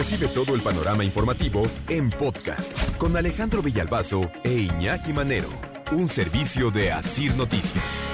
Recibe 0.00 0.28
todo 0.28 0.54
el 0.54 0.62
panorama 0.62 1.04
informativo 1.04 1.62
en 1.90 2.08
podcast 2.08 2.96
con 2.96 3.18
Alejandro 3.18 3.60
Villalbazo 3.60 4.32
e 4.44 4.60
Iñaki 4.60 5.12
Manero, 5.12 5.50
un 5.92 6.08
servicio 6.08 6.70
de 6.70 6.90
Asir 6.90 7.34
Noticias. 7.34 8.10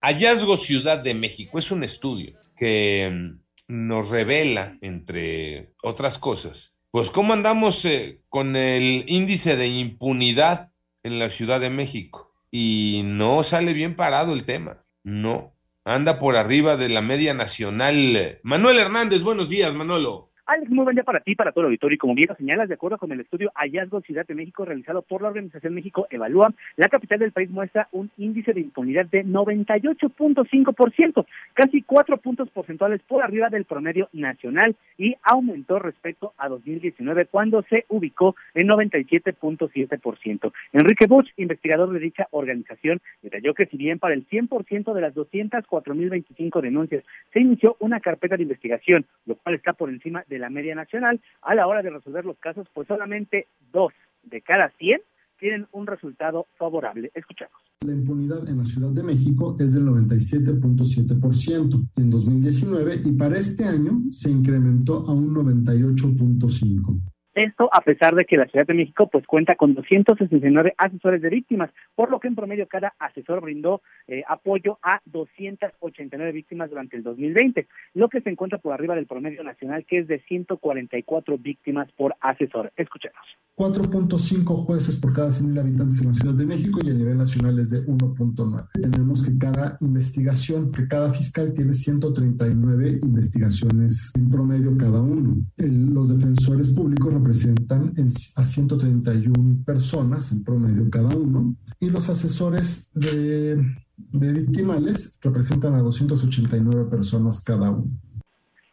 Hallazgo 0.00 0.56
Ciudad 0.56 1.02
de 1.02 1.14
México 1.14 1.58
es 1.58 1.72
un 1.72 1.82
estudio 1.82 2.38
que 2.56 3.10
mm, 3.10 3.86
nos 3.88 4.10
revela, 4.10 4.78
entre 4.80 5.74
otras 5.82 6.18
cosas, 6.18 6.78
pues 6.92 7.10
cómo 7.10 7.32
andamos 7.32 7.84
eh, 7.84 8.22
con 8.28 8.54
el 8.54 9.04
índice 9.08 9.56
de 9.56 9.66
impunidad 9.66 10.72
en 11.02 11.18
la 11.18 11.30
Ciudad 11.30 11.58
de 11.58 11.68
México. 11.68 12.32
Y 12.52 13.02
no 13.06 13.42
sale 13.42 13.72
bien 13.72 13.96
parado 13.96 14.34
el 14.34 14.44
tema, 14.44 14.84
no. 15.02 15.52
Anda 15.84 16.20
por 16.20 16.36
arriba 16.36 16.76
de 16.76 16.88
la 16.88 17.02
media 17.02 17.34
nacional. 17.34 18.38
Manuel 18.44 18.78
Hernández, 18.78 19.22
buenos 19.22 19.48
días, 19.48 19.74
Manolo. 19.74 20.31
Alex, 20.52 20.70
muy 20.70 20.84
buen 20.84 20.96
para 20.96 21.20
ti, 21.20 21.34
para 21.34 21.50
todo 21.50 21.62
el 21.62 21.68
auditorio. 21.68 21.94
Y 21.94 21.98
como 21.98 22.14
bien 22.14 22.28
lo 22.28 22.36
señalas, 22.36 22.68
de 22.68 22.74
acuerdo 22.74 22.98
con 22.98 23.10
el 23.10 23.20
estudio 23.20 23.50
Hallazgo 23.54 24.02
Ciudad 24.02 24.26
de 24.26 24.34
México 24.34 24.66
realizado 24.66 25.00
por 25.00 25.22
la 25.22 25.28
Organización 25.28 25.72
México 25.72 26.06
Evalúa, 26.10 26.52
la 26.76 26.88
capital 26.88 27.20
del 27.20 27.32
país 27.32 27.48
muestra 27.48 27.88
un 27.92 28.10
índice 28.18 28.52
de 28.52 28.60
impunidad 28.60 29.06
de 29.06 29.24
98.5%, 29.24 31.24
casi 31.54 31.80
cuatro 31.80 32.18
puntos 32.18 32.50
porcentuales 32.50 33.00
por 33.08 33.22
arriba 33.22 33.48
del 33.48 33.64
promedio 33.64 34.10
nacional 34.12 34.76
y 34.98 35.16
aumentó 35.22 35.78
respecto 35.78 36.34
a 36.36 36.50
2019 36.50 37.24
cuando 37.30 37.62
se 37.62 37.86
ubicó 37.88 38.36
en 38.52 38.68
97.7%. 38.68 40.52
Enrique 40.74 41.06
Buch, 41.06 41.30
investigador 41.38 41.90
de 41.92 41.98
dicha 41.98 42.28
organización, 42.30 43.00
detalló 43.22 43.54
que 43.54 43.64
si 43.66 43.78
bien 43.78 43.98
para 43.98 44.12
el 44.12 44.28
100% 44.28 44.92
de 44.92 45.00
las 45.00 45.14
204.025 45.14 46.60
denuncias 46.60 47.04
se 47.32 47.40
inició 47.40 47.76
una 47.80 48.00
carpeta 48.00 48.36
de 48.36 48.42
investigación, 48.42 49.06
lo 49.24 49.36
cual 49.36 49.54
está 49.54 49.72
por 49.72 49.88
encima 49.88 50.24
de 50.28 50.41
la 50.42 50.50
media 50.50 50.74
nacional, 50.74 51.22
a 51.40 51.54
la 51.54 51.66
hora 51.66 51.80
de 51.82 51.88
resolver 51.90 52.26
los 52.26 52.36
casos, 52.38 52.66
pues 52.74 52.88
solamente 52.88 53.46
dos 53.72 53.94
de 54.24 54.42
cada 54.42 54.68
100 54.78 55.00
tienen 55.38 55.66
un 55.72 55.86
resultado 55.86 56.46
favorable. 56.56 57.10
Escuchamos. 57.14 57.54
La 57.80 57.92
impunidad 57.92 58.46
en 58.48 58.58
la 58.58 58.64
Ciudad 58.64 58.90
de 58.90 59.02
México 59.02 59.56
es 59.58 59.74
del 59.74 59.84
97.7% 59.86 61.88
en 61.96 62.10
2019 62.10 63.00
y 63.04 63.12
para 63.12 63.38
este 63.38 63.64
año 63.64 64.02
se 64.10 64.30
incrementó 64.30 64.98
a 65.08 65.12
un 65.12 65.34
98.5%. 65.34 67.11
Esto 67.34 67.70
a 67.72 67.80
pesar 67.80 68.14
de 68.14 68.26
que 68.26 68.36
la 68.36 68.46
Ciudad 68.46 68.66
de 68.66 68.74
México 68.74 69.08
pues 69.10 69.26
cuenta 69.26 69.54
con 69.54 69.74
269 69.74 70.74
asesores 70.76 71.22
de 71.22 71.30
víctimas, 71.30 71.70
por 71.94 72.10
lo 72.10 72.20
que 72.20 72.28
en 72.28 72.34
promedio 72.34 72.66
cada 72.68 72.94
asesor 72.98 73.40
brindó 73.40 73.80
eh, 74.06 74.22
apoyo 74.28 74.78
a 74.82 75.00
289 75.06 76.32
víctimas 76.32 76.68
durante 76.68 76.96
el 76.96 77.02
2020, 77.02 77.66
lo 77.94 78.08
que 78.08 78.20
se 78.20 78.30
encuentra 78.30 78.58
por 78.58 78.72
arriba 78.74 78.94
del 78.94 79.06
promedio 79.06 79.42
nacional 79.44 79.86
que 79.86 79.98
es 79.98 80.08
de 80.08 80.20
144 80.20 81.38
víctimas 81.38 81.90
por 81.92 82.14
asesor. 82.20 82.72
Escuchemos. 82.76 83.22
4.5 83.56 84.64
jueces 84.64 84.96
por 84.96 85.12
cada 85.12 85.28
100.000 85.28 85.60
habitantes 85.60 86.00
en 86.00 86.08
la 86.08 86.14
Ciudad 86.14 86.34
de 86.34 86.46
México 86.46 86.80
y 86.82 86.90
a 86.90 86.94
nivel 86.94 87.18
nacional 87.18 87.58
es 87.58 87.70
de 87.70 87.84
1.9. 87.86 88.68
Tenemos 88.80 89.22
que 89.22 89.38
cada 89.38 89.76
investigación, 89.80 90.72
que 90.72 90.88
cada 90.88 91.12
fiscal 91.12 91.52
tiene 91.54 91.72
139 91.72 93.00
investigaciones 93.02 94.12
en 94.16 94.30
promedio 94.30 94.76
cada 94.76 95.00
uno. 95.00 95.36
los 95.56 96.08
defensores 96.08 96.31
públicos 96.70 97.12
representan 97.12 97.92
a 98.36 98.46
131 98.46 99.64
personas 99.64 100.32
en 100.32 100.44
promedio 100.44 100.88
cada 100.90 101.14
uno 101.16 101.56
y 101.80 101.90
los 101.90 102.08
asesores 102.08 102.90
de, 102.94 103.56
de 103.96 104.32
victimales 104.32 105.18
representan 105.20 105.74
a 105.74 105.82
289 105.82 106.90
personas 106.90 107.40
cada 107.42 107.70
uno. 107.70 107.90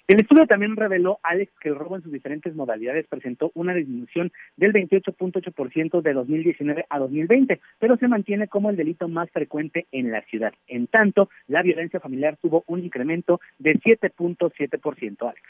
El 0.09 0.22
estudio 0.22 0.47
también 0.47 0.75
reveló, 0.75 1.20
Alex, 1.22 1.52
que 1.62 1.70
el 1.70 1.75
robo 1.75 1.96
en 1.96 2.02
sus 2.02 2.12
diferentes 2.12 2.56
modalidades 2.56 3.06
presentó 3.08 3.52
una 3.53 3.75
disminución 3.75 4.31
del 4.58 4.74
28.8% 4.74 6.02
de 6.02 6.14
2019 6.14 6.88
a 6.90 6.97
2020, 6.97 7.62
pero 7.78 7.96
se 7.96 8.08
mantiene 8.08 8.47
como 8.47 8.72
el 8.72 8.75
delito 8.75 9.08
más 9.08 9.30
frecuente 9.30 9.86
en 9.92 10.12
la 10.12 10.24
ciudad. 10.24 10.52
En 10.66 10.88
tanto, 10.88 11.30
la 11.46 11.62
violencia 11.62 12.00
familiar 12.00 12.38
tuvo 12.42 12.64
un 12.66 12.84
incremento 12.84 13.40
de 13.59 13.75
7.7%, 13.75 15.30
Alex. 15.30 15.44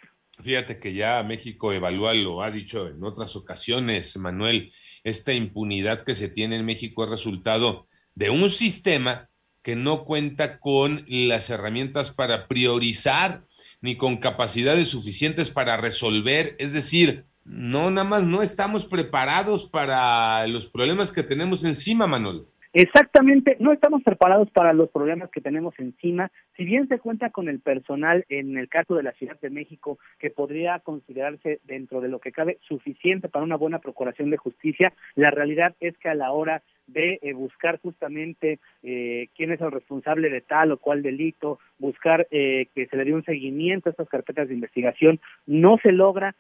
Fíjate 0.44 0.78
que 0.78 0.94
ya 0.94 1.24
México 1.24 1.72
Evalúa 1.72 2.14
lo 2.14 2.44
ha 2.44 2.52
dicho 2.52 2.90
en 2.90 3.02
otras 3.02 3.38
ocasiones, 3.38 4.18
Manuel, 4.18 4.74
esta 5.06 5.31
impunidad 5.31 6.03
que 6.03 6.16
se 6.16 6.28
tiene 6.28 6.58
en 6.58 6.66
México 6.66 7.06
es 7.06 7.09
resultado 7.09 7.86
de 8.14 8.30
un 8.30 8.50
sistema 8.50 9.28
que 9.62 9.75
no 9.75 10.03
cuenta 10.03 10.59
con 10.59 11.06
las 11.08 11.50
herramientas 11.50 12.12
para 12.12 12.47
priorizar 12.47 13.44
ni 13.81 13.96
con 13.96 14.18
capacidades 14.18 14.90
suficientes 14.90 15.50
para 15.50 15.78
resolver. 15.78 16.56
Es 16.59 16.74
decir, 16.74 17.25
no, 17.46 17.90
nada 17.90 18.08
más 18.08 18.24
no 18.24 18.42
estamos 18.42 18.86
preparados 18.86 19.66
para 19.66 20.46
los 20.47 20.68
problemas 20.68 21.12
que 21.12 21.24
tenemos 21.24 21.64
encima, 21.64 22.08
Manolo. 22.08 22.47
Exactamente, 22.72 23.58
no 23.59 23.74
estamos 23.74 24.03
preparados 24.03 24.52
para 24.52 24.74
los 24.74 24.90
problemas 24.92 25.31
que 25.31 25.42
tenemos 25.42 25.74
encima. 25.80 26.31
Si 26.56 26.66
bien 26.66 26.88
se 26.88 27.00
cuenta 27.00 27.31
con 27.31 27.50
el 27.50 27.59
personal 27.59 28.26
en 28.30 28.59
el 28.59 28.70
caso 28.70 28.94
de 28.94 29.02
la 29.02 29.14
Ciudad 29.14 29.40
de 29.40 29.50
México, 29.50 29.97
que 30.20 30.30
podría 30.30 30.78
considerarse 30.80 31.62
dentro 31.64 32.00
de 32.00 32.09
lo 32.09 32.20
que 32.20 32.31
cabe 32.31 32.59
suficiente 32.68 33.28
para 33.28 33.44
una 33.44 33.56
buena 33.56 33.80
procuración 33.80 34.30
de 34.30 34.38
justicia, 34.38 34.94
la 35.16 35.31
realidad 35.31 35.76
es 35.80 35.97
que 35.97 36.09
a 36.09 36.14
la 36.14 36.31
hora 36.31 36.62
de 36.94 37.20
eh, 37.22 37.34
buscar 37.34 37.80
justamente 37.80 38.60
eh, 38.84 39.28
quién 39.36 39.52
es 39.52 39.62
el 39.62 39.72
responsable 39.72 40.30
de 40.30 40.42
tal 40.42 40.72
o 40.72 40.78
cual 40.78 41.02
delito, 41.02 41.60
buscar 41.78 42.28
eh, 42.32 42.68
que 42.76 42.88
se 42.88 42.98
le 42.98 43.06
dé 43.06 43.14
un 43.14 43.24
seguimiento 43.24 43.90
a 43.90 43.92
estas 43.92 44.10
carpetas 44.10 44.48
de 44.48 44.56
investigación, 44.56 45.20
no 45.46 45.78
se 45.82 45.92
logra, 45.92 46.36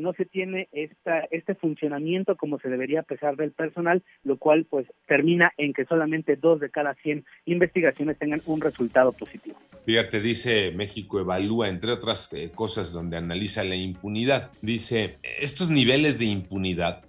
no 0.00 0.12
se 0.14 0.24
tiene 0.24 0.66
esta, 0.72 1.20
este 1.30 1.54
funcionamiento 1.54 2.34
como 2.34 2.58
se 2.58 2.68
debería 2.68 3.00
a 3.00 3.04
pesar 3.04 3.36
del 3.36 3.52
personal, 3.52 4.02
lo 4.24 4.36
cual 4.36 4.66
pues 4.68 4.84
termina 5.06 5.52
en 5.58 5.74
que 5.74 5.84
solamente 5.84 6.34
dos 6.34 6.58
de 6.58 6.70
cada 6.70 6.94
100 6.94 7.24
investigaciones 7.44 8.18
tengan 8.18 8.42
un 8.46 8.60
resultado 8.60 9.12
positivo. 9.12 9.56
Fíjate, 9.86 10.20
dice 10.20 10.72
México 10.72 11.20
evalúa, 11.20 11.68
entre 11.68 11.92
otras 11.92 12.28
cosas, 12.56 12.92
donde 12.92 13.16
analiza 13.16 13.62
la 13.62 13.76
impunidad, 13.76 14.50
dice, 14.60 15.18
estos 15.22 15.70
niveles 15.70 16.18
de 16.18 16.24
impunidad 16.24 17.04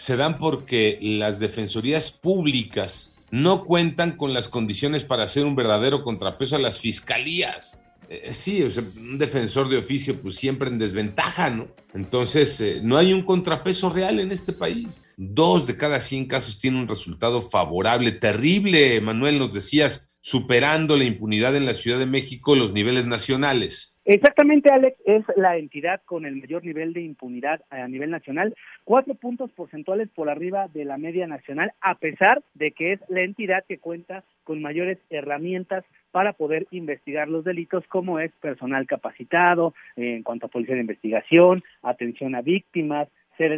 se 0.00 0.16
dan 0.16 0.38
porque 0.38 0.98
las 1.02 1.38
defensorías 1.40 2.10
públicas 2.10 3.12
no 3.30 3.66
cuentan 3.66 4.12
con 4.12 4.32
las 4.32 4.48
condiciones 4.48 5.04
para 5.04 5.24
hacer 5.24 5.44
un 5.44 5.54
verdadero 5.54 6.02
contrapeso 6.02 6.56
a 6.56 6.58
las 6.58 6.80
fiscalías. 6.80 7.82
Eh, 8.08 8.32
sí, 8.32 8.62
un 8.96 9.18
defensor 9.18 9.68
de 9.68 9.76
oficio 9.76 10.18
pues 10.18 10.36
siempre 10.36 10.70
en 10.70 10.78
desventaja, 10.78 11.50
¿no? 11.50 11.68
Entonces, 11.92 12.58
eh, 12.62 12.80
no 12.82 12.96
hay 12.96 13.12
un 13.12 13.26
contrapeso 13.26 13.90
real 13.90 14.20
en 14.20 14.32
este 14.32 14.54
país. 14.54 15.04
Dos 15.18 15.66
de 15.66 15.76
cada 15.76 16.00
100 16.00 16.24
casos 16.28 16.58
tienen 16.58 16.80
un 16.80 16.88
resultado 16.88 17.42
favorable, 17.42 18.10
terrible, 18.10 19.02
Manuel, 19.02 19.38
nos 19.38 19.52
decías, 19.52 20.18
superando 20.22 20.96
la 20.96 21.04
impunidad 21.04 21.54
en 21.56 21.66
la 21.66 21.74
Ciudad 21.74 21.98
de 21.98 22.06
México 22.06 22.56
los 22.56 22.72
niveles 22.72 23.04
nacionales. 23.04 23.89
Exactamente, 24.06 24.72
Alex, 24.72 24.98
es 25.04 25.24
la 25.36 25.58
entidad 25.58 26.00
con 26.06 26.24
el 26.24 26.36
mayor 26.36 26.64
nivel 26.64 26.94
de 26.94 27.02
impunidad 27.02 27.60
a 27.68 27.86
nivel 27.86 28.10
nacional, 28.10 28.54
cuatro 28.84 29.14
puntos 29.14 29.52
porcentuales 29.52 30.08
por 30.08 30.30
arriba 30.30 30.68
de 30.68 30.86
la 30.86 30.96
media 30.96 31.26
nacional, 31.26 31.72
a 31.82 31.96
pesar 31.96 32.42
de 32.54 32.72
que 32.72 32.94
es 32.94 33.00
la 33.08 33.20
entidad 33.20 33.64
que 33.68 33.78
cuenta 33.78 34.24
con 34.44 34.62
mayores 34.62 34.98
herramientas 35.10 35.84
para 36.12 36.32
poder 36.32 36.66
investigar 36.70 37.28
los 37.28 37.44
delitos, 37.44 37.86
como 37.88 38.18
es 38.18 38.32
personal 38.40 38.86
capacitado 38.86 39.74
en 39.96 40.22
cuanto 40.22 40.46
a 40.46 40.50
policía 40.50 40.74
de 40.74 40.80
investigación, 40.80 41.60
atención 41.82 42.34
a 42.34 42.42
víctimas, 42.42 43.08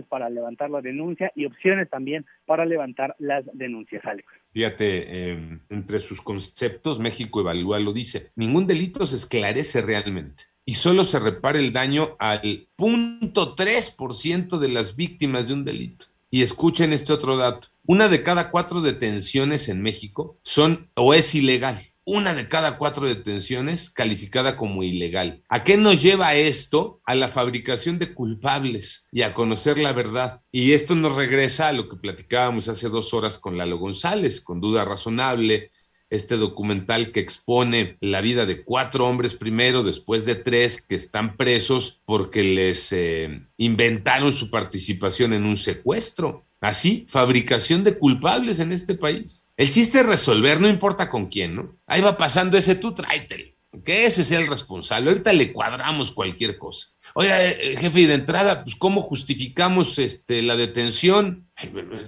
para 0.08 0.31
levantar 0.31 0.70
la 0.70 0.81
denuncia 0.81 1.32
y 1.34 1.46
opciones 1.46 1.90
también 1.90 2.25
para 2.46 2.64
levantar 2.64 3.17
las 3.19 3.44
denuncias, 3.52 4.05
Alex. 4.05 4.29
Fíjate, 4.52 5.31
em, 5.31 5.61
entre 5.70 5.99
sus 6.00 6.20
conceptos, 6.20 6.99
México 7.00 7.40
Evalúa 7.40 7.81
lo 7.81 7.93
dice, 7.93 8.31
ningún 8.37 8.67
delito 8.67 9.06
se 9.06 9.17
esclarece 9.17 9.82
realmente 9.82 10.44
y 10.64 10.75
solo 10.75 11.05
se 11.05 11.19
repara 11.19 11.58
el 11.58 11.73
daño 11.73 12.17
al 12.19 12.69
0.3% 12.76 14.58
de 14.58 14.69
las 14.69 14.94
víctimas 14.94 15.49
de 15.49 15.55
un 15.55 15.64
delito. 15.64 16.06
Y 16.31 16.43
escuchen 16.43 16.93
este 16.93 17.12
otro 17.12 17.37
dato, 17.37 17.69
una 17.85 18.08
de 18.08 18.23
cada 18.23 18.50
cuatro 18.50 18.81
detenciones 18.81 19.69
en 19.69 19.82
México 19.82 20.38
son 20.43 20.88
o 20.94 21.12
es 21.12 21.35
ilegal 21.35 21.91
una 22.04 22.34
de 22.34 22.49
cada 22.49 22.78
cuatro 22.78 23.06
detenciones 23.06 23.90
calificada 23.90 24.56
como 24.56 24.82
ilegal. 24.82 25.43
¿A 25.49 25.62
qué 25.62 25.76
nos 25.76 26.02
lleva 26.02 26.34
esto? 26.34 27.00
A 27.04 27.14
la 27.14 27.28
fabricación 27.28 27.99
de 27.99 28.12
culpables 28.12 29.06
y 29.12 29.22
a 29.22 29.34
conocer 29.34 29.78
la 29.78 29.93
verdad. 29.93 30.40
Y 30.50 30.72
esto 30.72 30.94
nos 30.94 31.14
regresa 31.14 31.69
a 31.69 31.72
lo 31.72 31.88
que 31.88 31.96
platicábamos 31.96 32.69
hace 32.69 32.88
dos 32.88 33.14
horas 33.14 33.38
con 33.38 33.56
Lalo 33.56 33.78
González, 33.78 34.40
con 34.40 34.60
duda 34.60 34.84
razonable, 34.84 35.70
este 36.12 36.37
documental 36.37 37.10
que 37.10 37.20
expone 37.20 37.96
la 38.00 38.20
vida 38.20 38.44
de 38.44 38.64
cuatro 38.64 39.06
hombres 39.06 39.34
primero, 39.34 39.82
después 39.82 40.26
de 40.26 40.34
tres 40.34 40.87
que 40.87 40.94
están 40.94 41.38
presos 41.38 42.02
porque 42.04 42.43
les 42.43 42.93
eh, 42.93 43.46
inventaron 43.56 44.34
su 44.34 44.50
participación 44.50 45.32
en 45.32 45.44
un 45.44 45.56
secuestro. 45.56 46.44
Así, 46.62 47.05
fabricación 47.09 47.85
de 47.85 47.99
culpables 47.99 48.59
en 48.59 48.73
este 48.73 48.94
país. 48.94 49.50
El 49.59 49.70
chiste 49.70 50.00
es 50.00 50.06
resolver, 50.06 50.61
no 50.61 50.69
importa 50.69 51.11
con 51.11 51.26
quién, 51.26 51.55
¿no? 51.55 51.76
Ahí 51.87 52.00
va 52.00 52.17
pasando 52.17 52.56
ese, 52.56 52.76
tú 52.76 52.94
tráetelo 52.94 53.53
que 53.85 54.06
ese 54.06 54.25
sea 54.25 54.38
el 54.38 54.49
responsable. 54.49 55.11
Ahorita 55.11 55.32
le 55.32 55.53
cuadramos 55.53 56.12
cualquier 56.12 56.59
cosa. 56.59 56.88
Oye, 57.14 57.31
eh, 57.31 57.76
jefe, 57.76 58.00
y 58.00 58.06
de 58.06 58.14
entrada, 58.14 58.64
pues, 58.64 58.76
¿cómo 58.76 59.03
justificamos 59.03 59.99
este, 59.99 60.43
la 60.43 60.56
detención? 60.56 61.50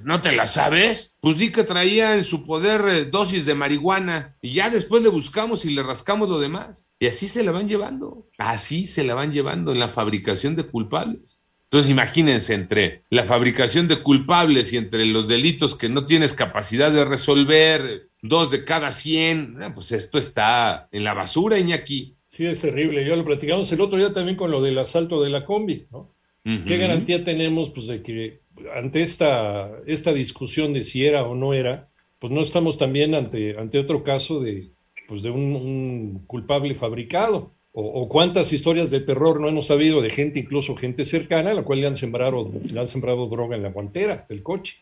¿No 0.03 0.21
te 0.21 0.33
la 0.33 0.47
sabes? 0.47 1.17
Pues 1.21 1.39
di 1.39 1.51
que 1.53 1.65
traía 1.65 2.17
en 2.17 2.25
su 2.25 2.45
poder 2.45 2.83
eh, 2.89 3.05
dosis 3.05 3.47
de 3.47 3.55
marihuana 3.55 4.37
y 4.41 4.53
ya 4.53 4.71
después 4.71 5.03
le 5.03 5.09
buscamos 5.09 5.65
y 5.65 5.71
le 5.71 5.83
rascamos 5.83 6.29
lo 6.29 6.39
demás. 6.39 6.93
Y 6.99 7.07
así 7.07 7.29
se 7.29 7.43
la 7.43 7.53
van 7.53 7.69
llevando. 7.69 8.29
Así 8.39 8.87
se 8.87 9.05
la 9.05 9.15
van 9.15 9.33
llevando 9.33 9.73
en 9.73 9.79
la 9.79 9.89
fabricación 9.89 10.57
de 10.57 10.65
culpables. 10.65 11.44
Entonces 11.75 11.91
imagínense 11.91 12.55
entre 12.55 13.03
la 13.11 13.25
fabricación 13.25 13.89
de 13.89 14.01
culpables 14.01 14.73
y 14.73 14.77
entre 14.77 15.05
los 15.07 15.27
delitos 15.27 15.75
que 15.75 15.89
no 15.89 16.07
tienes 16.07 16.33
capacidad 16.33 16.93
de 16.93 17.05
resolver, 17.05 18.11
dos 18.23 18.53
de 18.53 18.63
cada 18.63 18.93
cien, 18.93 19.57
ah, 19.61 19.73
pues 19.75 19.91
esto 19.91 20.17
está 20.17 20.89
en 20.93 21.03
la 21.03 21.15
basura, 21.15 21.59
Iñaki. 21.59 22.15
Sí, 22.29 22.47
es 22.47 22.61
terrible. 22.61 23.05
Ya 23.05 23.17
lo 23.17 23.25
platicamos 23.25 23.73
el 23.73 23.81
otro 23.81 23.99
día 23.99 24.13
también 24.13 24.37
con 24.37 24.53
lo 24.53 24.63
del 24.63 24.79
asalto 24.79 25.21
de 25.21 25.31
la 25.31 25.45
combi, 25.45 25.89
¿no? 25.91 26.15
¿Qué 26.45 26.77
garantía 26.77 27.25
tenemos 27.25 27.71
pues, 27.71 27.89
de 27.89 28.03
que 28.03 28.43
ante 28.73 29.03
esta, 29.03 29.69
esta 29.85 30.13
discusión 30.13 30.75
de 30.75 30.85
si 30.85 31.05
era 31.05 31.25
o 31.25 31.35
no 31.35 31.55
era, 31.55 31.89
pues 32.21 32.33
no 32.33 32.43
estamos 32.43 32.79
también 32.79 33.17
ante, 33.17 33.59
ante 33.59 33.81
otro 33.81 34.05
caso 34.05 34.39
de, 34.39 34.71
pues, 35.09 35.25
de 35.25 35.31
un 35.31 36.23
culpable 36.29 36.77
fabricado? 36.77 37.54
O, 37.77 38.09
cuántas 38.09 38.53
historias 38.53 38.91
de 38.91 39.01
terror 39.01 39.41
no 39.41 39.49
hemos 39.49 39.67
sabido 39.67 40.01
de 40.01 40.09
gente, 40.09 40.39
incluso 40.39 40.77
gente 40.77 41.05
cercana, 41.05 41.51
a 41.51 41.55
la 41.55 41.63
cual 41.63 41.81
le 41.81 41.89
han 41.89 41.97
sembrado, 41.97 42.53
le 42.65 42.79
han 42.79 42.87
sembrado 42.87 43.27
droga 43.27 43.57
en 43.57 43.63
la 43.63 43.71
guantera 43.71 44.27
del 44.29 44.45
coche 44.45 44.77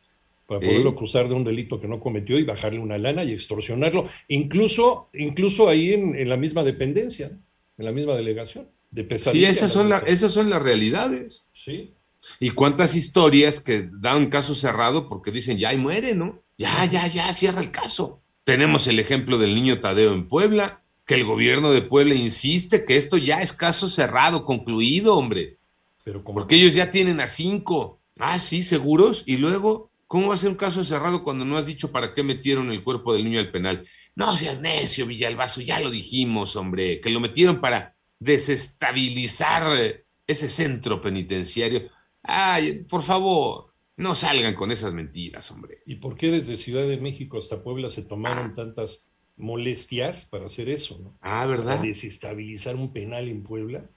para 0.46 0.60
poderlo 0.60 0.94
cruzar 0.94 1.26
de 1.26 1.34
un 1.34 1.42
delito 1.42 1.80
que 1.80 1.88
no 1.88 2.00
cometió 2.00 2.38
y 2.38 2.42
bajarle 2.42 2.80
una 2.80 2.98
lana 2.98 3.24
y 3.24 3.32
extorsionarlo, 3.32 4.08
incluso, 4.28 5.08
incluso 5.14 5.70
ahí 5.70 5.94
en, 5.94 6.28
la 6.28 6.36
misma 6.36 6.64
dependencia, 6.64 7.30
en 7.78 7.84
la 7.84 7.92
misma 7.92 8.14
delegación. 8.14 8.68
De 8.90 9.18
sí, 9.18 9.46
esas 9.46 9.72
son, 9.72 9.90
esas 10.06 10.34
son 10.34 10.50
las 10.50 10.60
realidades. 10.60 11.48
Sí. 11.54 11.94
Y 12.40 12.50
cuántas 12.50 12.94
historias 12.94 13.58
que 13.58 13.88
dan 13.90 14.28
caso 14.28 14.54
cerrado 14.54 15.08
porque 15.08 15.30
dicen, 15.30 15.56
ya 15.56 15.72
y 15.72 15.78
muere, 15.78 16.14
¿no? 16.14 16.42
Ya, 16.58 16.84
ya, 16.84 17.06
ya, 17.06 17.32
cierra 17.32 17.62
el 17.62 17.70
caso. 17.70 18.20
Tenemos 18.44 18.86
el 18.86 18.98
ejemplo 18.98 19.38
del 19.38 19.54
niño 19.54 19.80
Tadeo 19.80 20.12
en 20.12 20.28
Puebla, 20.28 20.81
que 21.04 21.14
el 21.14 21.24
gobierno 21.24 21.72
de 21.72 21.82
Puebla 21.82 22.14
insiste 22.14 22.84
que 22.84 22.96
esto 22.96 23.16
ya 23.16 23.40
es 23.40 23.52
caso 23.52 23.88
cerrado, 23.88 24.44
concluido, 24.44 25.16
hombre. 25.16 25.58
Pero 26.04 26.22
Porque 26.22 26.56
ellos 26.56 26.74
ya 26.74 26.90
tienen 26.90 27.20
a 27.20 27.26
cinco. 27.26 28.00
Ah, 28.18 28.38
sí, 28.38 28.62
seguros. 28.62 29.24
Y 29.26 29.36
luego, 29.36 29.90
¿cómo 30.06 30.28
va 30.28 30.34
a 30.34 30.38
ser 30.38 30.50
un 30.50 30.56
caso 30.56 30.84
cerrado 30.84 31.22
cuando 31.22 31.44
no 31.44 31.56
has 31.56 31.66
dicho 31.66 31.90
para 31.90 32.14
qué 32.14 32.22
metieron 32.22 32.70
el 32.70 32.82
cuerpo 32.82 33.14
del 33.14 33.24
niño 33.24 33.40
al 33.40 33.50
penal? 33.50 33.86
No 34.14 34.36
seas 34.36 34.60
necio, 34.60 35.06
Villalbazo, 35.06 35.60
ya 35.60 35.80
lo 35.80 35.90
dijimos, 35.90 36.56
hombre, 36.56 37.00
que 37.00 37.10
lo 37.10 37.20
metieron 37.20 37.60
para 37.60 37.96
desestabilizar 38.18 40.04
ese 40.26 40.50
centro 40.50 41.00
penitenciario. 41.00 41.90
Ay, 42.22 42.84
por 42.88 43.02
favor, 43.02 43.72
no 43.96 44.14
salgan 44.14 44.54
con 44.54 44.70
esas 44.70 44.92
mentiras, 44.92 45.50
hombre. 45.50 45.82
¿Y 45.86 45.96
por 45.96 46.16
qué 46.16 46.30
desde 46.30 46.56
Ciudad 46.56 46.86
de 46.86 46.98
México 46.98 47.38
hasta 47.38 47.62
Puebla 47.62 47.88
se 47.88 48.02
tomaron 48.02 48.50
ah. 48.50 48.54
tantas 48.54 49.06
molestias 49.42 50.24
para 50.24 50.46
hacer 50.46 50.68
eso, 50.68 50.98
¿no? 51.02 51.18
Ah, 51.20 51.44
¿verdad? 51.46 51.76
Para 51.76 51.82
desestabilizar 51.82 52.76
un 52.76 52.92
penal 52.92 53.28
en 53.28 53.42
Puebla. 53.42 53.90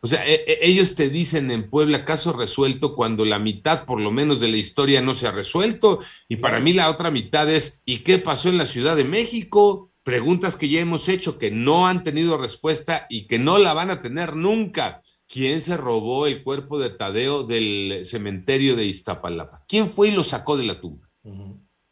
O 0.00 0.06
sea, 0.06 0.26
e, 0.26 0.44
e, 0.46 0.58
ellos 0.62 0.94
te 0.94 1.10
dicen 1.10 1.50
en 1.50 1.68
Puebla 1.68 2.04
caso 2.04 2.32
resuelto 2.32 2.94
cuando 2.94 3.24
la 3.24 3.38
mitad, 3.38 3.84
por 3.84 4.00
lo 4.00 4.10
menos, 4.10 4.40
de 4.40 4.48
la 4.48 4.56
historia 4.56 5.02
no 5.02 5.14
se 5.14 5.26
ha 5.26 5.32
resuelto. 5.32 5.98
Y 6.28 6.36
para 6.36 6.60
mí 6.60 6.72
la 6.72 6.88
otra 6.88 7.10
mitad 7.10 7.50
es, 7.50 7.82
¿y 7.84 7.98
qué 7.98 8.18
pasó 8.18 8.48
en 8.48 8.58
la 8.58 8.66
Ciudad 8.66 8.96
de 8.96 9.04
México? 9.04 9.90
Preguntas 10.04 10.56
que 10.56 10.68
ya 10.68 10.80
hemos 10.80 11.08
hecho, 11.08 11.38
que 11.38 11.50
no 11.50 11.86
han 11.86 12.04
tenido 12.04 12.38
respuesta 12.38 13.06
y 13.10 13.26
que 13.26 13.38
no 13.38 13.58
la 13.58 13.74
van 13.74 13.90
a 13.90 14.02
tener 14.02 14.36
nunca. 14.36 15.02
¿Quién 15.28 15.62
se 15.62 15.76
robó 15.76 16.26
el 16.26 16.42
cuerpo 16.42 16.78
de 16.78 16.90
Tadeo 16.90 17.42
del 17.42 18.02
cementerio 18.04 18.76
de 18.76 18.84
Iztapalapa? 18.84 19.64
¿Quién 19.66 19.88
fue 19.88 20.08
y 20.08 20.12
lo 20.12 20.24
sacó 20.24 20.56
de 20.56 20.64
la 20.64 20.80
tumba? 20.80 21.08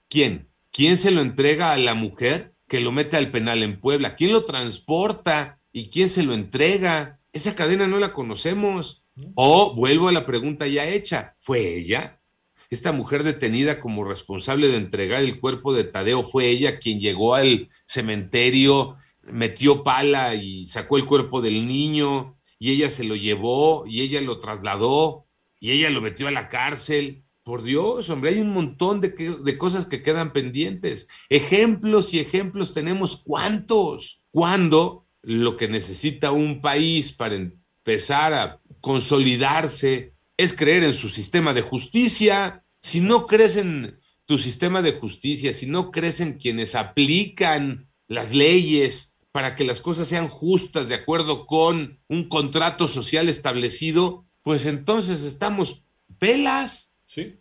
¿Quién? 0.09 0.51
¿Quién 0.71 0.97
se 0.97 1.11
lo 1.11 1.23
entrega 1.23 1.73
a 1.73 1.77
la 1.77 1.95
mujer 1.95 2.55
que 2.71 2.81
lo 2.81 2.93
mete 2.93 3.17
al 3.17 3.33
penal 3.33 3.65
en 3.65 3.81
Puebla? 3.81 4.15
¿Quién 4.15 4.31
lo 4.31 4.45
transporta 4.45 5.61
y 5.73 5.91
quién 5.91 6.09
se 6.09 6.23
lo 6.23 6.35
entrega? 6.35 7.19
Esa 7.33 7.57
cadena 7.57 7.89
no 7.89 7.99
la 7.99 8.13
conocemos. 8.13 9.05
O 9.35 9.75
vuelvo 9.75 10.07
a 10.07 10.13
la 10.13 10.25
pregunta 10.25 10.69
ya 10.69 10.87
hecha, 10.87 11.35
¿fue 11.41 11.77
ella? 11.77 12.23
Esta 12.71 12.93
mujer 12.93 13.25
detenida 13.25 13.81
como 13.81 14.05
responsable 14.05 14.69
de 14.69 14.77
entregar 14.77 15.21
el 15.21 15.41
cuerpo 15.41 15.75
de 15.75 15.83
Tadeo, 15.83 16.23
¿fue 16.23 16.47
ella 16.47 16.79
quien 16.79 17.01
llegó 17.01 17.35
al 17.35 17.69
cementerio, 17.87 18.95
metió 19.33 19.83
pala 19.83 20.37
y 20.37 20.69
sacó 20.69 20.97
el 20.97 21.07
cuerpo 21.07 21.43
del 21.43 21.67
niño 21.67 22.39
y 22.61 22.71
ella 22.71 22.89
se 22.89 23.03
lo 23.03 23.17
llevó 23.17 23.85
y 23.85 24.03
ella 24.03 24.21
lo 24.21 24.39
trasladó 24.39 25.27
y 25.59 25.73
ella 25.73 25.91
lo 25.91 26.01
metió 26.01 26.29
a 26.29 26.31
la 26.31 26.49
cárcel? 26.49 27.25
Por 27.51 27.65
Dios, 27.65 28.09
hombre, 28.11 28.31
hay 28.31 28.39
un 28.39 28.53
montón 28.53 29.01
de, 29.01 29.09
de, 29.09 29.59
cosas 29.59 29.85
que 29.85 30.05
quedan 30.05 30.33
pendientes. 30.33 31.09
Ejemplos 31.29 32.15
y 32.15 32.21
ejemplos 32.21 32.75
tenemos 32.75 33.17
cuántos. 33.17 34.23
Cuando 34.31 35.09
lo 35.21 35.57
que 35.57 35.67
necesita 35.67 36.31
un 36.31 36.61
país 36.61 37.11
para 37.11 37.35
empezar 37.35 38.35
a 38.35 38.61
consolidarse 38.81 40.15
es 40.37 40.53
creer 40.53 40.85
en 40.85 40.93
su 40.93 41.09
sistema 41.09 41.53
de 41.53 41.63
justicia. 41.63 42.63
Si 42.79 43.01
no 43.01 43.27
crees 43.27 43.57
en 43.57 43.99
tu 44.27 44.39
sistema 44.39 44.81
de 44.81 44.93
justicia, 44.93 45.53
si 45.53 45.67
no 45.67 45.91
crees 45.91 46.21
en 46.21 46.35
quienes 46.35 46.77
aplican 46.77 47.91
las 48.07 48.33
leyes 48.33 49.17
para 49.33 49.57
que 49.57 49.65
las 49.65 49.81
cosas 49.81 50.07
sean 50.07 50.29
justas 50.29 50.89
de 50.89 50.95
acuerdo 50.95 51.49
con 51.49 51.99
un 52.07 52.29
contrato 52.29 52.87
social 52.87 53.29
establecido, 53.29 54.25
pues 54.43 54.67
entonces 54.67 55.25
estamos 55.25 55.83
pelas. 56.21 56.90
Sí, 57.13 57.35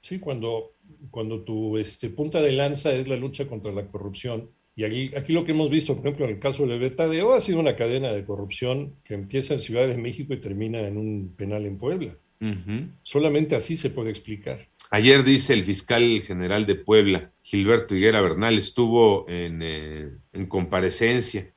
sí, 0.00 0.20
cuando, 0.20 0.76
cuando 1.10 1.42
tu 1.42 1.76
este, 1.76 2.08
punta 2.08 2.40
de 2.40 2.52
lanza 2.52 2.92
es 2.92 3.08
la 3.08 3.16
lucha 3.16 3.48
contra 3.48 3.72
la 3.72 3.84
corrupción. 3.84 4.50
Y 4.76 4.84
aquí, 4.84 5.10
aquí 5.16 5.32
lo 5.32 5.44
que 5.44 5.50
hemos 5.50 5.70
visto, 5.70 5.96
por 5.96 6.06
ejemplo, 6.06 6.26
en 6.26 6.34
el 6.34 6.38
caso 6.38 6.64
de 6.68 6.78
Betadeo, 6.78 7.32
ha 7.32 7.40
sido 7.40 7.58
una 7.58 7.74
cadena 7.74 8.12
de 8.12 8.24
corrupción 8.24 8.94
que 9.02 9.14
empieza 9.14 9.54
en 9.54 9.60
Ciudad 9.60 9.88
de 9.88 9.98
México 9.98 10.34
y 10.34 10.40
termina 10.40 10.86
en 10.86 10.96
un 10.96 11.34
penal 11.34 11.66
en 11.66 11.78
Puebla. 11.78 12.16
Solamente 13.02 13.56
así 13.56 13.76
se 13.76 13.90
puede 13.90 14.10
explicar. 14.10 14.64
Ayer 14.92 15.24
dice 15.24 15.52
el 15.52 15.64
fiscal 15.64 16.22
general 16.22 16.64
de 16.64 16.76
Puebla, 16.76 17.32
Gilberto 17.42 17.96
Higuera 17.96 18.20
Bernal, 18.20 18.56
estuvo 18.56 19.28
en, 19.28 19.62
eh, 19.62 20.12
en 20.32 20.46
comparecencia 20.46 21.52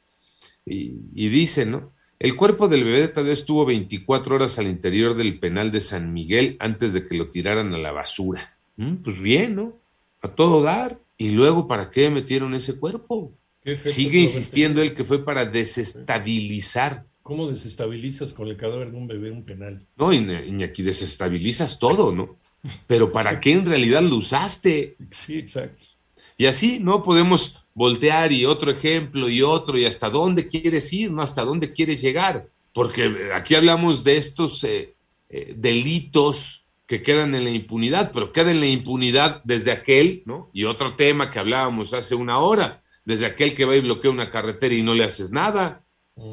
y, 0.65 0.95
y, 1.13 1.29
dice, 1.29 1.67
¿no? 1.67 1.93
El 2.21 2.35
cuerpo 2.35 2.67
del 2.67 2.83
bebé 2.83 2.99
de 2.99 3.07
Tadeo 3.07 3.33
estuvo 3.33 3.65
24 3.65 4.35
horas 4.35 4.59
al 4.59 4.67
interior 4.67 5.15
del 5.15 5.39
penal 5.39 5.71
de 5.71 5.81
San 5.81 6.13
Miguel 6.13 6.55
antes 6.59 6.93
de 6.93 7.03
que 7.03 7.15
lo 7.15 7.31
tiraran 7.31 7.73
a 7.73 7.79
la 7.79 7.91
basura. 7.91 8.59
Mm, 8.75 8.97
pues 8.97 9.19
bien, 9.19 9.55
¿no? 9.55 9.79
A 10.21 10.27
todo 10.27 10.61
dar. 10.61 10.99
Y 11.17 11.31
luego, 11.31 11.65
¿para 11.65 11.89
qué 11.89 12.11
metieron 12.11 12.53
ese 12.53 12.75
cuerpo? 12.75 13.33
Sigue 13.65 14.19
insistiendo 14.19 14.83
él 14.83 14.93
que 14.93 15.03
fue 15.03 15.25
para 15.25 15.45
desestabilizar. 15.45 17.07
¿Cómo 17.23 17.49
desestabilizas 17.49 18.33
con 18.33 18.49
el 18.49 18.55
cadáver 18.55 18.91
de 18.91 18.97
un 18.97 19.07
bebé 19.07 19.31
un 19.31 19.43
penal? 19.43 19.79
No, 19.97 20.13
y 20.13 20.61
aquí 20.61 20.83
desestabilizas 20.83 21.79
todo, 21.79 22.11
¿no? 22.11 22.37
Pero 22.85 23.09
¿para 23.09 23.39
qué 23.39 23.53
en 23.53 23.65
realidad 23.65 24.03
lo 24.03 24.17
usaste? 24.17 24.95
Sí, 25.09 25.39
exacto. 25.39 25.87
Y 26.37 26.45
así 26.45 26.77
no 26.79 27.01
podemos 27.01 27.60
voltear 27.73 28.31
y 28.31 28.45
otro 28.45 28.71
ejemplo 28.71 29.29
y 29.29 29.41
otro 29.41 29.77
y 29.77 29.85
hasta 29.85 30.09
dónde 30.09 30.47
quieres 30.47 30.91
ir, 30.93 31.11
no 31.11 31.21
hasta 31.21 31.43
dónde 31.43 31.71
quieres 31.71 32.01
llegar. 32.01 32.47
Porque 32.73 33.31
aquí 33.33 33.55
hablamos 33.55 34.03
de 34.03 34.17
estos 34.17 34.63
eh, 34.63 34.95
eh, 35.29 35.53
delitos 35.57 36.65
que 36.87 37.01
quedan 37.01 37.35
en 37.35 37.45
la 37.45 37.51
impunidad, 37.51 38.11
pero 38.11 38.31
queda 38.31 38.51
en 38.51 38.59
la 38.59 38.67
impunidad 38.67 39.41
desde 39.45 39.71
aquel, 39.71 40.23
¿no? 40.25 40.49
Y 40.53 40.65
otro 40.65 40.95
tema 40.95 41.31
que 41.31 41.39
hablábamos 41.39 41.93
hace 41.93 42.15
una 42.15 42.39
hora, 42.39 42.83
desde 43.05 43.25
aquel 43.25 43.53
que 43.53 43.65
va 43.65 43.75
y 43.75 43.81
bloquea 43.81 44.11
una 44.11 44.29
carretera 44.29 44.75
y 44.75 44.83
no 44.83 44.93
le 44.93 45.05
haces 45.05 45.31
nada, 45.31 45.83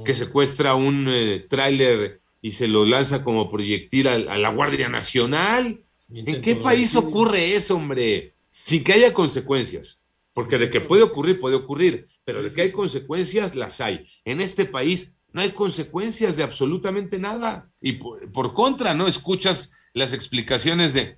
que 0.04 0.12
mm. 0.12 0.16
secuestra 0.16 0.74
un 0.74 1.06
eh, 1.08 1.46
tráiler 1.48 2.20
y 2.42 2.52
se 2.52 2.66
lo 2.68 2.84
lanza 2.84 3.22
como 3.22 3.50
proyectil 3.50 4.08
a, 4.08 4.18
la 4.18 4.50
Guardia 4.50 4.88
Nacional. 4.88 5.80
¿En 6.12 6.40
qué 6.40 6.56
país 6.56 6.96
ocurre 6.96 7.54
eso, 7.54 7.76
hombre? 7.76 8.34
Sin 8.62 8.82
que 8.82 8.92
haya 8.94 9.12
consecuencias 9.12 10.04
Porque 10.38 10.56
de 10.56 10.70
que 10.70 10.80
puede 10.80 11.02
ocurrir, 11.02 11.40
puede 11.40 11.56
ocurrir, 11.56 12.06
pero 12.24 12.44
de 12.44 12.52
que 12.52 12.62
hay 12.62 12.70
consecuencias, 12.70 13.56
las 13.56 13.80
hay. 13.80 14.06
En 14.24 14.40
este 14.40 14.66
país 14.66 15.18
no 15.32 15.40
hay 15.40 15.50
consecuencias 15.50 16.36
de 16.36 16.44
absolutamente 16.44 17.18
nada. 17.18 17.68
Y 17.80 17.94
por, 17.94 18.54
contra, 18.54 18.94
¿no? 18.94 19.08
Escuchas 19.08 19.72
las 19.94 20.12
explicaciones 20.12 20.94
de, 20.94 21.16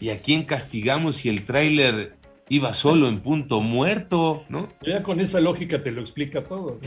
¿y 0.00 0.10
a 0.10 0.22
quién 0.22 0.44
castigamos 0.44 1.16
si 1.16 1.28
el 1.28 1.44
tráiler 1.44 2.14
iba 2.48 2.72
solo 2.72 3.08
en 3.08 3.18
punto 3.18 3.60
muerto, 3.60 4.44
¿no? 4.48 4.68
Ya 4.86 5.02
con 5.02 5.18
esa 5.18 5.40
lógica 5.40 5.82
te 5.82 5.90
lo 5.90 6.00
explica 6.00 6.44
todo. 6.44 6.78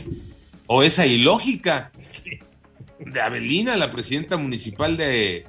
O 0.68 0.82
esa 0.82 1.04
ilógica. 1.04 1.92
De 3.00 3.20
Avelina, 3.20 3.76
la 3.76 3.90
presidenta 3.90 4.38
municipal 4.38 4.96
de, 4.96 5.44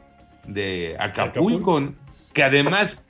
de 0.46 0.98
Acapulco, 1.00 1.94
que 2.34 2.44
además, 2.44 3.08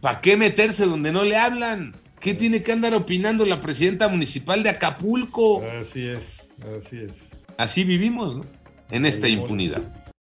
¿para 0.00 0.20
qué 0.20 0.36
meterse 0.36 0.84
donde 0.84 1.12
no 1.12 1.22
le 1.22 1.36
hablan? 1.36 1.94
¿Qué 2.26 2.34
tiene 2.34 2.64
que 2.64 2.72
andar 2.72 2.92
opinando 2.92 3.46
la 3.46 3.62
presidenta 3.62 4.08
municipal 4.08 4.64
de 4.64 4.70
Acapulco? 4.70 5.62
Así 5.80 6.08
es, 6.08 6.50
así 6.76 6.98
es. 6.98 7.30
Así 7.56 7.84
vivimos, 7.84 8.34
¿no? 8.34 8.44
En 8.90 9.06
esta 9.06 9.28
impunidad. 9.28 10.05